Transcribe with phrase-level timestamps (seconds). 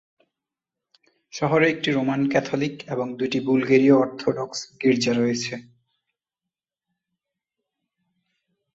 [1.33, 5.55] শহরে একটি Roman Catholic এবং দুটি বুলগেরীয় অর্থোডক্স গির্জা রয়েছে।